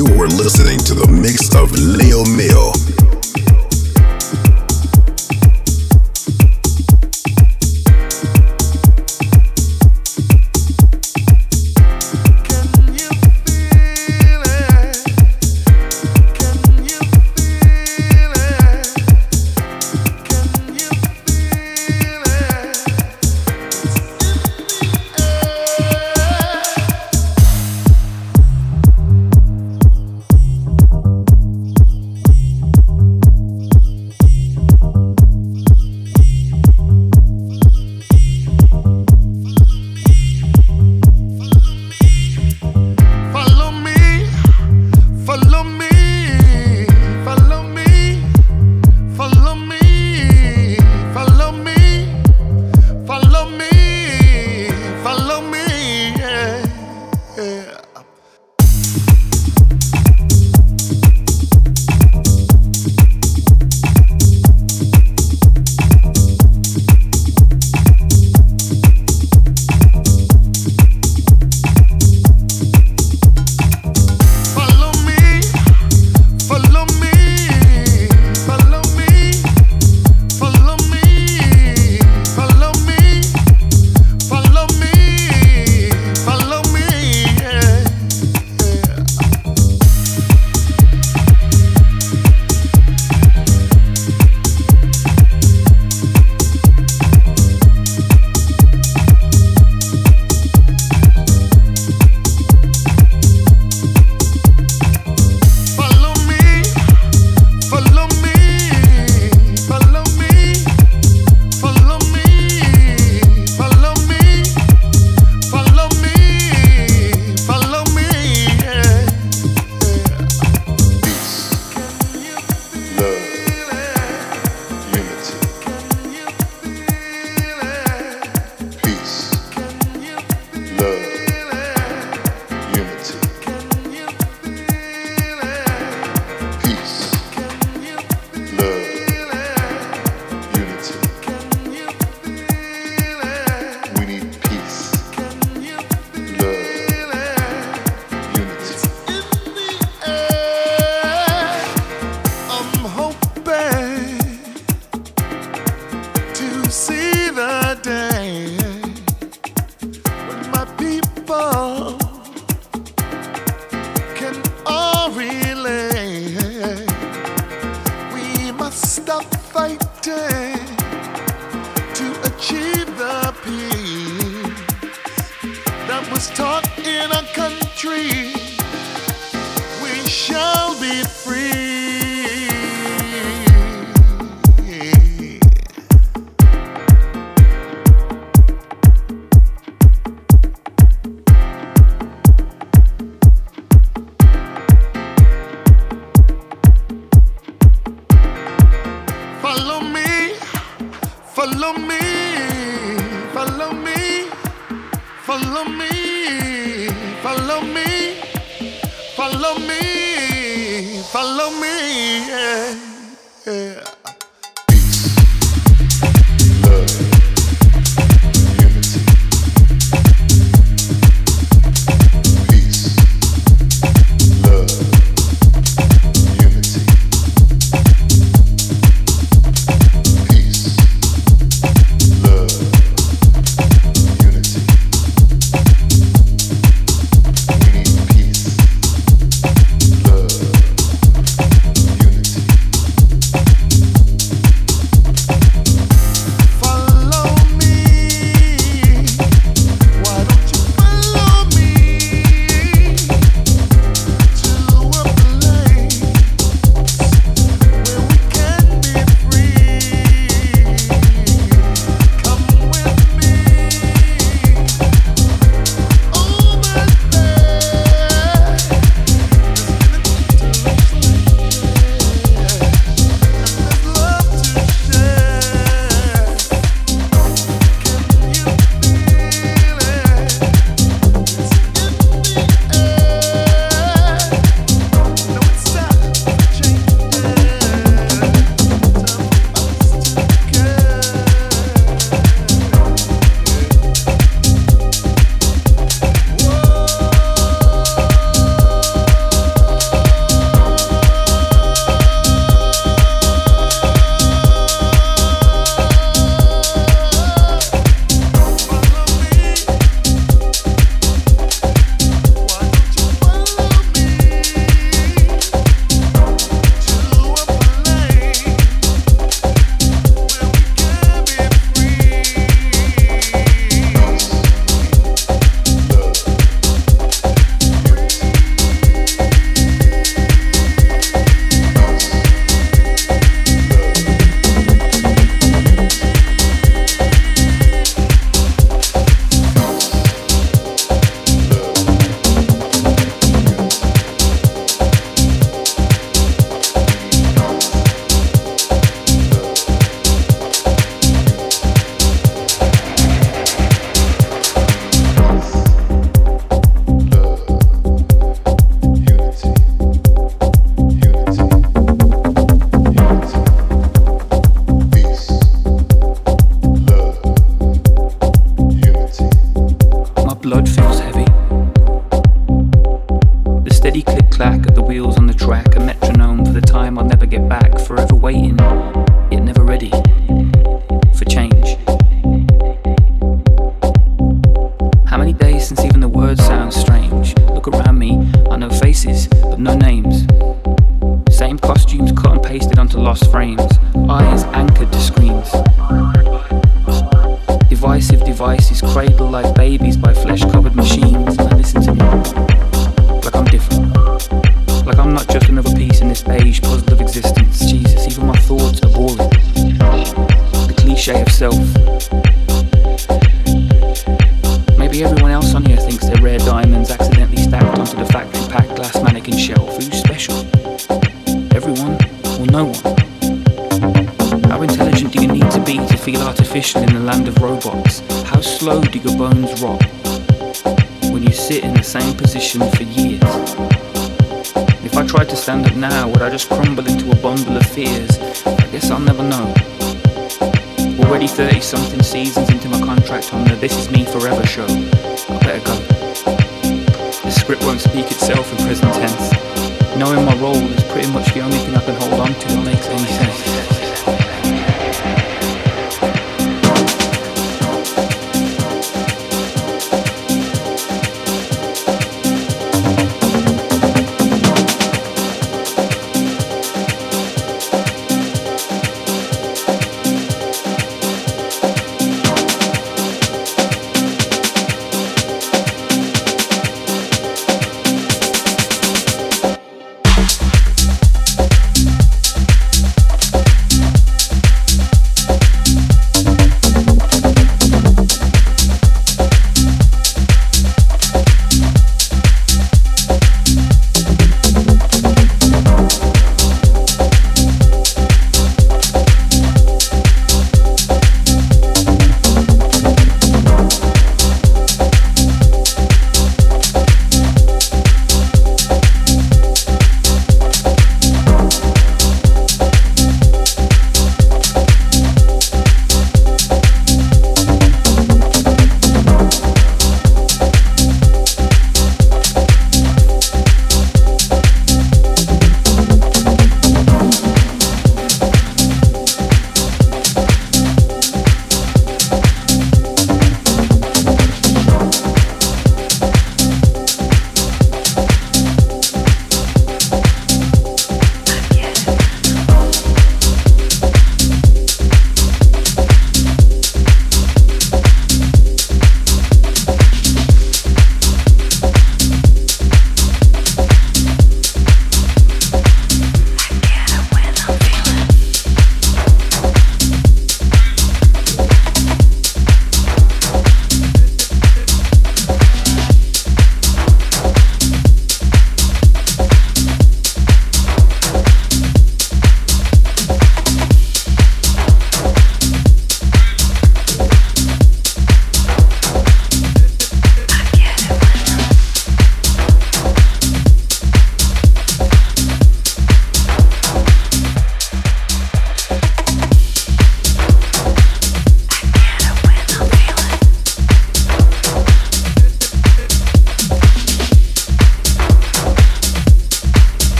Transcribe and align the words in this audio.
You 0.00 0.06
were 0.16 0.28
listening 0.28 0.78
to 0.86 0.94
the 0.94 1.06
mix 1.12 1.54
of 1.54 1.72
Leo 1.72 2.24
Mill. 2.24 3.19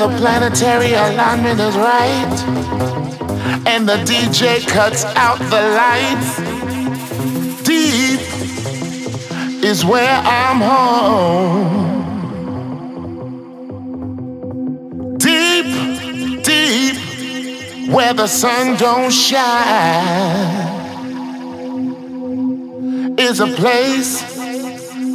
The 0.00 0.08
planetary 0.16 0.94
alignment 0.94 1.60
is 1.60 1.76
right, 1.76 2.38
and 3.66 3.86
the 3.86 3.96
DJ 4.08 4.66
cuts 4.66 5.04
out 5.04 5.38
the 5.38 5.60
lights. 5.76 6.38
Deep 7.64 8.20
is 9.62 9.84
where 9.84 10.22
I'm 10.24 10.60
home. 10.62 11.98
Deep, 15.18 15.66
deep, 16.44 16.96
where 17.94 18.14
the 18.14 18.26
sun 18.26 18.78
don't 18.78 19.12
shine, 19.12 19.50
is 23.18 23.40
a 23.40 23.48
place 23.48 24.22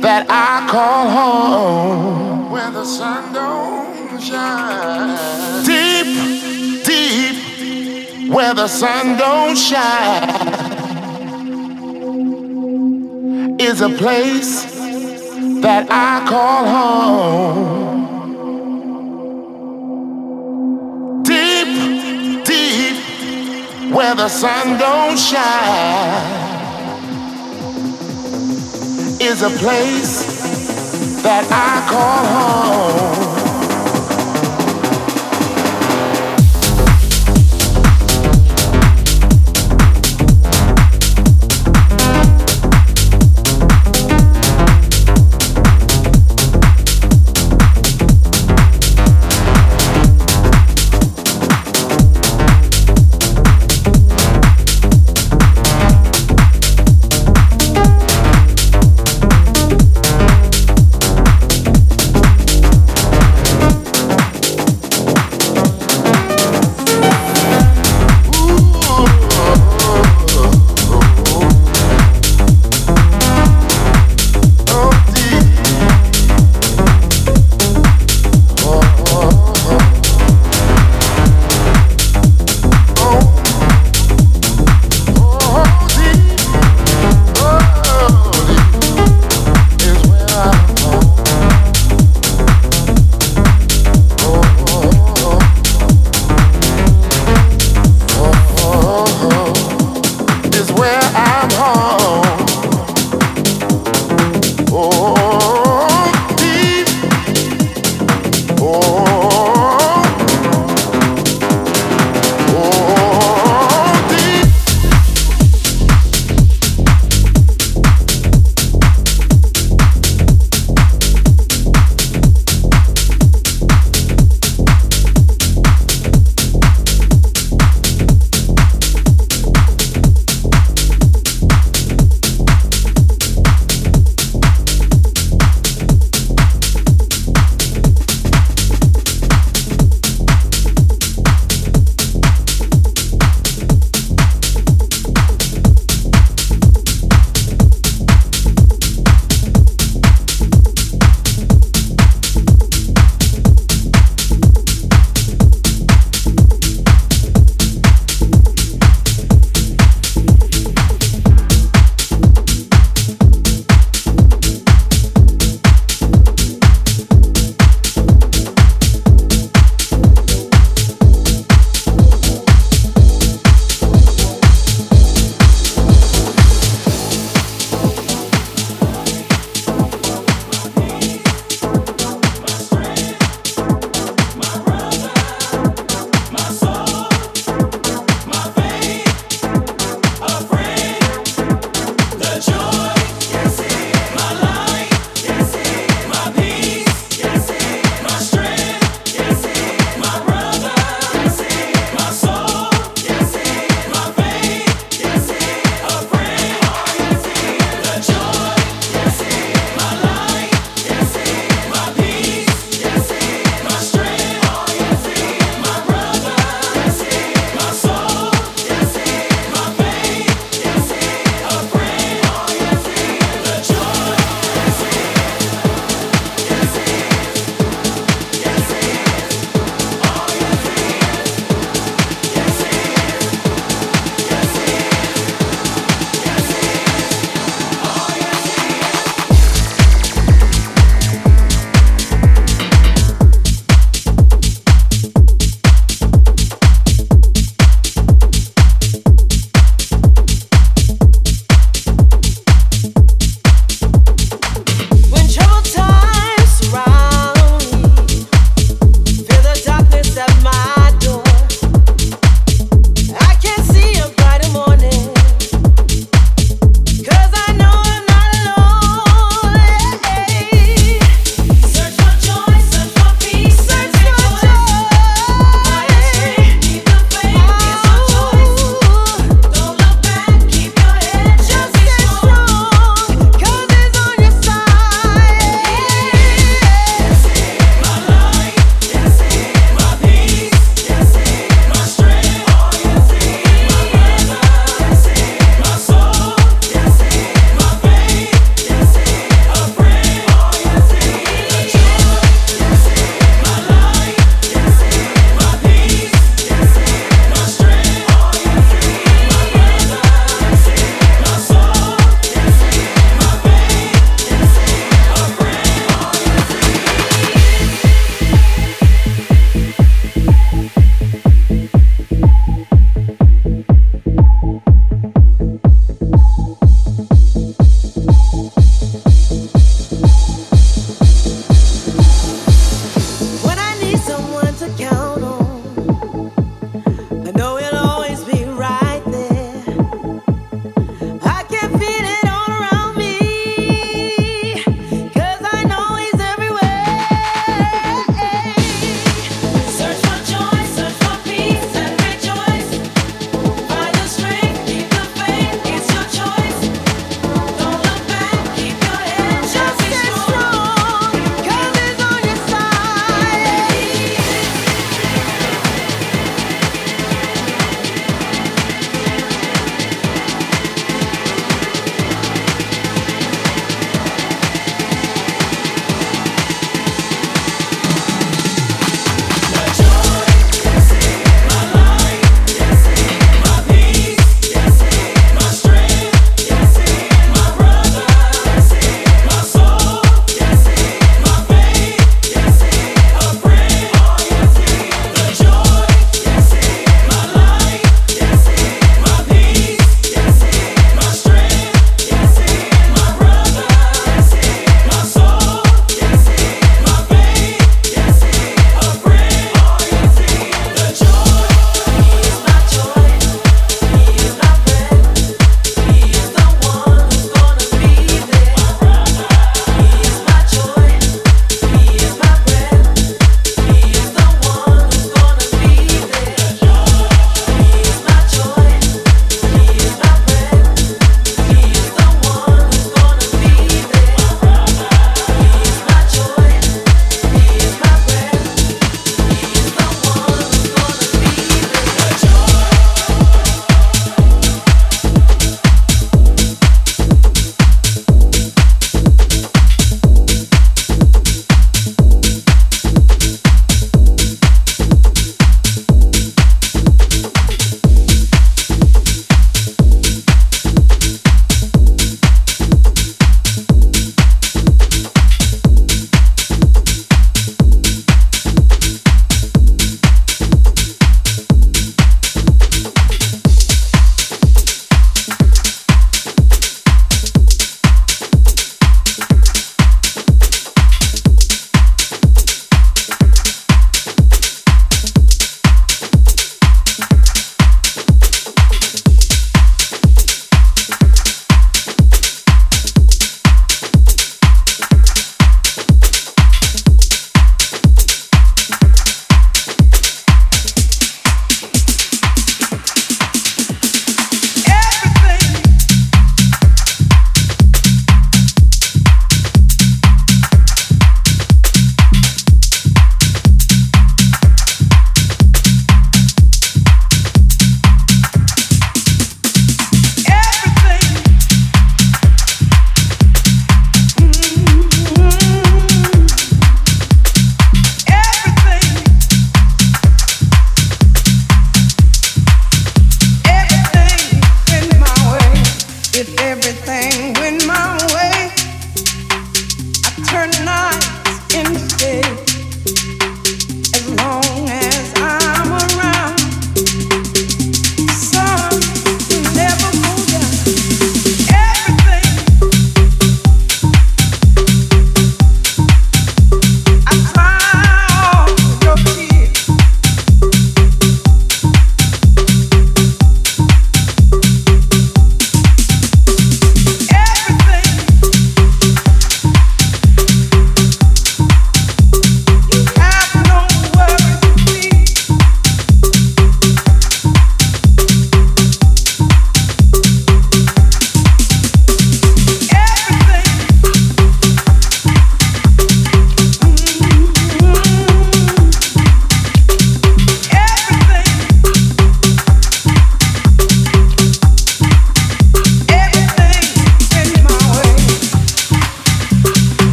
that 0.00 0.24
I 0.30 0.66
call 0.70 1.10
home. 1.10 2.50
Where 2.50 2.70
the 2.70 2.86
sun 2.86 3.34
don't 3.34 3.89
shine. 4.20 5.64
Deep, 5.64 6.84
deep, 6.84 8.30
where 8.30 8.54
the 8.54 8.68
sun 8.68 9.16
don't 9.16 9.56
shine, 9.56 10.28
is 13.60 13.80
a 13.80 13.88
place 13.88 14.64
that 15.62 15.86
I 15.90 16.24
call 16.28 16.64
home. 16.66 18.00
Deep, 21.22 22.44
deep, 22.44 22.96
where 23.92 24.14
the 24.14 24.28
sun 24.28 24.78
don't 24.78 25.18
shine, 25.18 26.60
is 29.20 29.42
a 29.42 29.50
place 29.58 30.24
that 31.22 31.44
I 31.50 31.86
call 31.90 32.24
home. 32.26 33.39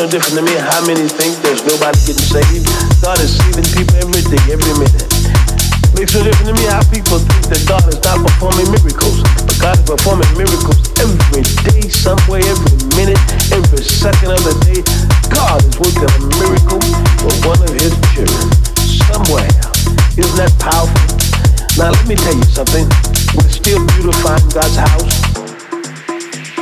no 0.00 0.08
different 0.08 0.40
to 0.40 0.44
me. 0.48 0.56
How 0.56 0.80
many 0.88 1.04
think 1.04 1.36
there's 1.44 1.60
nobody 1.60 2.00
getting 2.08 2.24
saved? 2.24 2.64
God 3.04 3.20
is 3.20 3.36
saving 3.36 3.68
people 3.68 4.00
every 4.00 4.24
day, 4.32 4.40
every 4.48 4.72
minute. 4.80 5.04
Makes 5.92 6.16
no 6.16 6.24
difference 6.24 6.48
to 6.48 6.56
me 6.56 6.64
how 6.72 6.80
people 6.88 7.20
think 7.20 7.44
that 7.52 7.60
God 7.68 7.84
is 7.84 8.00
not 8.00 8.16
performing 8.24 8.64
miracles. 8.72 9.20
But 9.44 9.56
God 9.60 9.76
is 9.76 9.84
performing 9.84 10.30
miracles 10.40 10.80
every 11.04 11.44
day, 11.68 11.84
somewhere, 11.92 12.40
every 12.40 12.72
minute, 12.96 13.20
every 13.52 13.84
second 13.84 14.32
of 14.32 14.40
the 14.40 14.56
day. 14.64 14.80
God 15.28 15.60
is 15.60 15.76
working 15.76 16.08
a 16.08 16.20
miracle 16.40 16.80
for 17.20 17.32
one 17.44 17.60
of 17.60 17.72
his 17.76 17.92
children. 18.16 18.46
Somewhere. 19.04 19.52
Isn't 20.16 20.36
that 20.40 20.52
powerful? 20.56 20.96
Now 21.76 21.92
let 21.92 22.06
me 22.08 22.16
tell 22.16 22.32
you 22.32 22.48
something. 22.48 22.88
We're 23.36 23.52
still 23.52 23.84
beautifying 24.00 24.48
God's 24.48 24.80
house. 24.80 25.12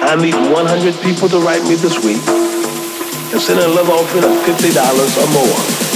I 0.02 0.18
need 0.18 0.34
100 0.34 0.58
people 1.06 1.30
to 1.30 1.38
write 1.38 1.62
me 1.70 1.78
this 1.78 2.02
week 2.02 2.47
and 3.32 3.40
send 3.42 3.60
a 3.60 3.68
love 3.68 3.90
offering 3.90 4.24
of 4.24 4.30
$50 4.46 4.76
or 5.18 5.32
more. 5.32 5.88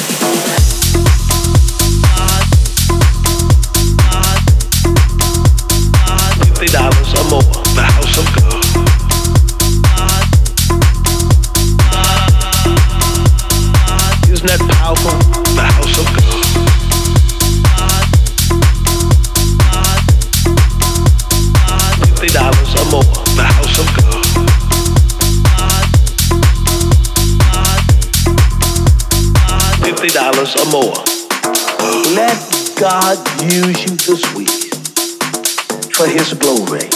dollars 6.72 7.12
or 7.18 7.24
more, 7.28 7.43
the 7.74 7.83
house 7.83 8.18
of 8.18 8.26
God. 8.37 8.62
Isn't 14.33 14.47
that 14.47 14.72
times 30.53 30.66
or 30.66 30.70
more. 30.70 30.94
Let 32.14 32.38
God 32.78 33.18
use 33.42 33.84
you 33.84 33.96
this 33.96 34.22
week 34.34 34.74
for 35.94 36.07
his 36.07 36.34
glory. 36.34 36.88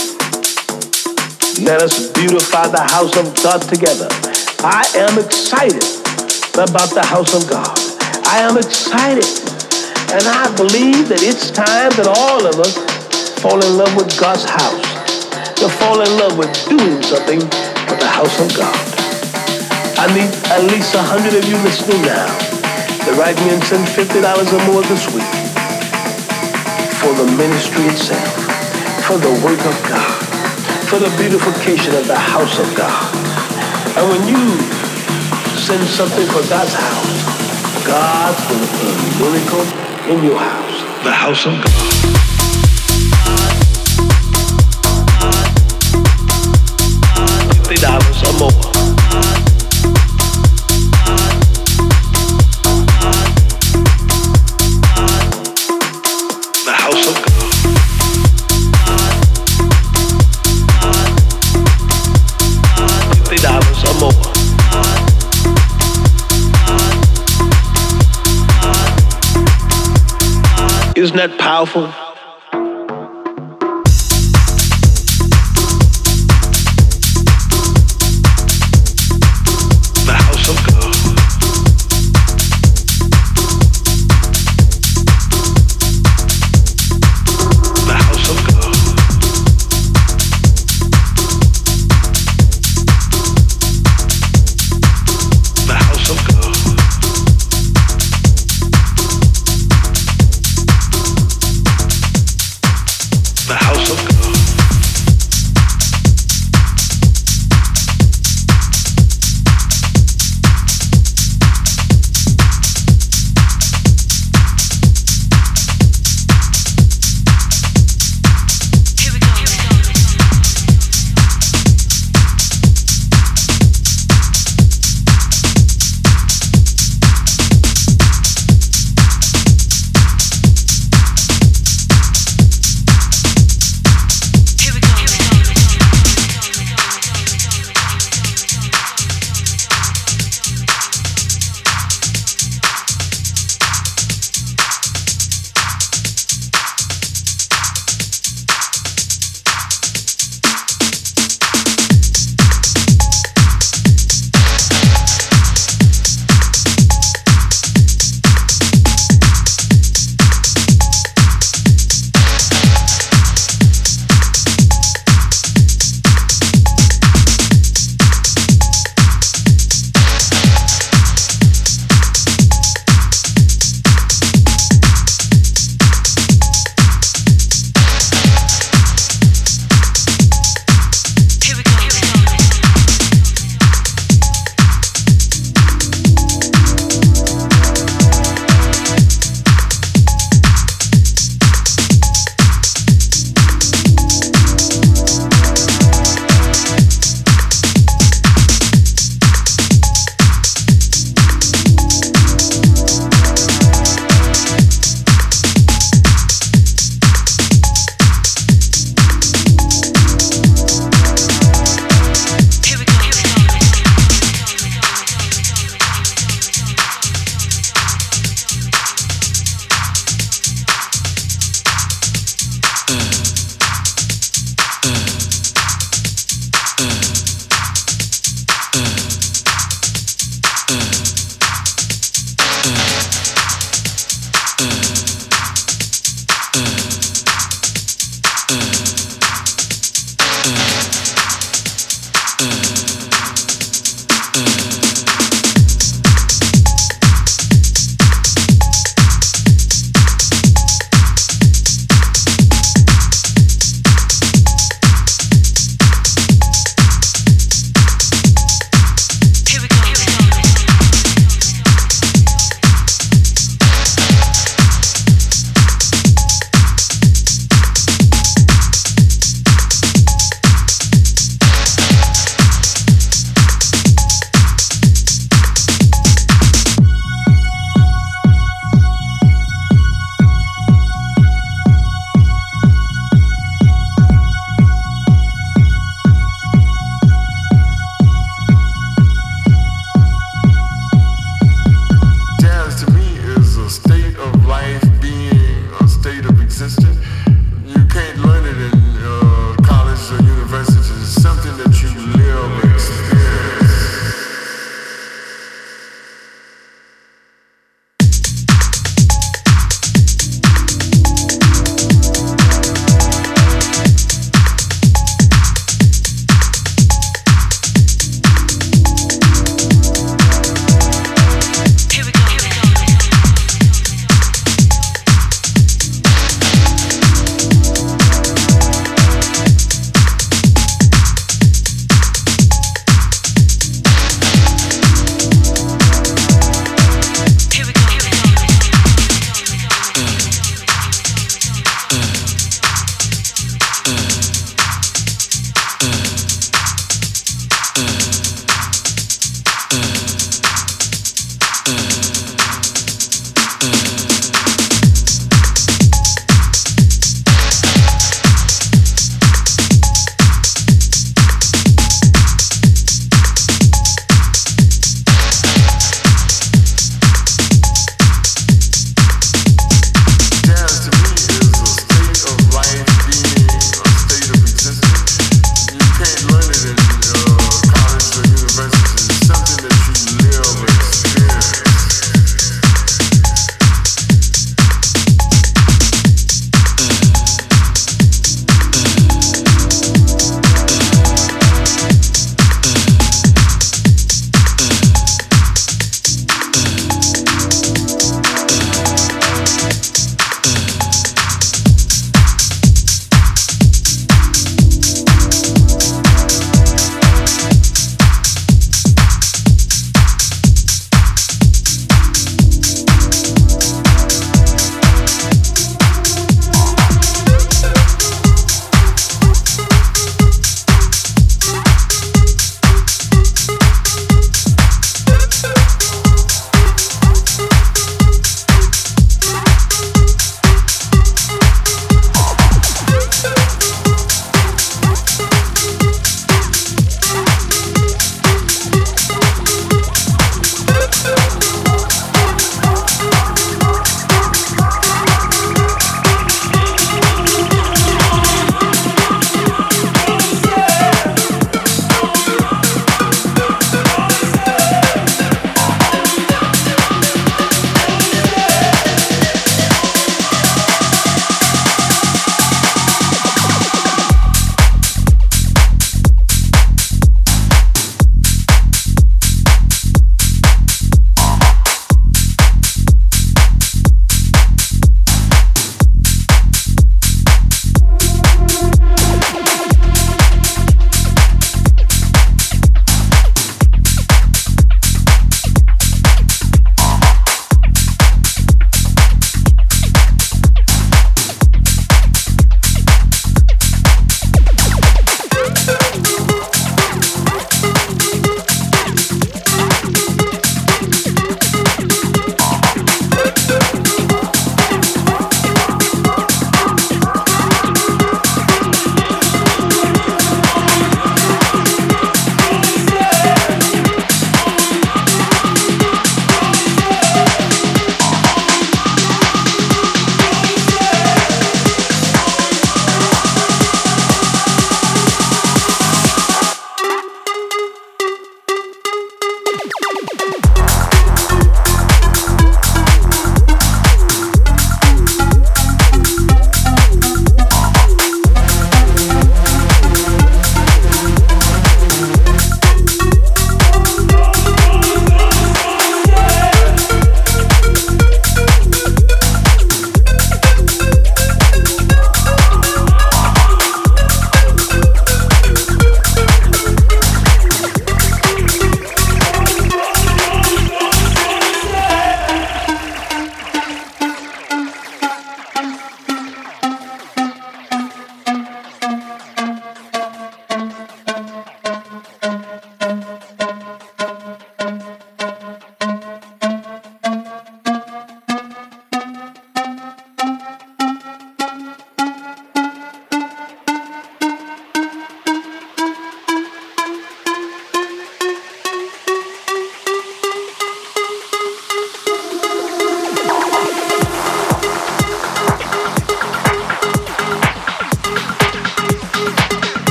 Let 1.65 1.83
us 1.83 2.13
beautify 2.13 2.69
the 2.69 2.81
house 2.81 3.17
of 3.17 3.35
God 3.43 3.63
together. 3.63 4.09
I 4.61 4.85
am 4.97 5.19
excited 5.19 5.83
about 6.55 6.91
the 6.93 7.05
house 7.05 7.35
of 7.35 7.49
God. 7.49 7.79
I 8.27 8.41
am 8.41 8.57
excited. 8.57 9.27
And 10.13 10.23
I 10.27 10.55
believe 10.57 11.09
that 11.09 11.23
it's 11.23 11.51
time 11.51 11.91
that 11.97 12.07
all 12.07 12.47
of 12.47 12.61
us 12.61 12.77
fall 13.41 13.63
in 13.63 13.77
love 13.77 13.95
with 13.97 14.19
God's 14.19 14.45
house. 14.45 14.85
To 15.57 15.69
fall 15.69 16.01
in 16.03 16.11
love 16.19 16.37
with 16.37 16.53
doing 16.69 17.03
something 17.03 17.41
for 17.41 17.97
the 17.97 18.09
house 18.09 18.37
of 18.41 18.55
God. 18.57 18.77
I 19.99 20.07
need 20.13 20.29
at 20.53 20.71
least 20.71 20.95
a 20.95 21.03
hundred 21.03 21.35
of 21.35 21.49
you 21.49 21.57
listening 21.65 22.03
now 22.03 22.56
write 23.17 23.37
me 23.45 23.51
and 23.55 23.65
send 23.65 23.87
$50 23.89 24.23
or 24.53 24.73
more 24.73 24.83
this 24.83 25.07
week 25.13 25.33
for 27.01 27.13
the 27.15 27.27
ministry 27.37 27.85
itself, 27.85 28.29
for 29.07 29.19
the 29.19 29.33
work 29.45 29.61
of 29.65 29.77
God 29.89 30.27
for 30.87 31.01
the 31.01 31.11
beautification 31.19 31.97
of 31.97 32.07
the 32.07 32.15
house 32.15 32.61
of 32.61 32.77
God. 32.77 33.15
And 33.99 34.09
when 34.09 34.23
you 34.29 34.57
send 35.59 35.83
something 35.83 36.27
for 36.29 36.49
God's 36.49 36.75
house, 36.75 37.85
God's 37.85 38.41
going 38.47 38.63
to 38.63 38.71
put 38.71 38.87
a 38.87 38.97
miracle 39.19 39.65
in 40.13 40.25
your 40.25 40.39
house, 40.39 40.83
the 41.03 41.11
house 41.11 41.47
of 41.47 41.55
God. 41.55 41.73
Fifty 47.67 47.83
dollars 47.83 48.23
or 48.23 48.39
more. 48.39 48.76
Isn't 71.07 71.19
that 71.19 71.39
powerful? 71.39 72.06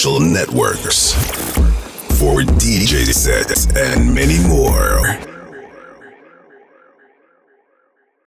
Social 0.00 0.18
networks 0.18 0.99